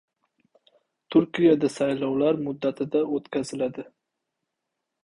[1.15, 3.89] Turkiyada saylovlar muddatida o‘tkaziladi